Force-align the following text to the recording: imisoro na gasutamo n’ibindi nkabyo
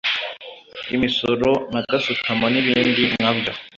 imisoro 0.95 1.49
na 1.73 1.81
gasutamo 1.89 2.45
n’ibindi 2.53 3.01
nkabyo 3.13 3.51